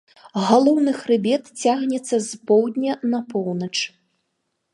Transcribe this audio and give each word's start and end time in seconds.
Галоўны 0.45 0.93
хрыбет 1.01 1.43
цягнецца 1.65 2.15
з 2.29 2.41
поўдня 2.53 2.93
на 3.13 3.19
поўнач. 3.33 3.73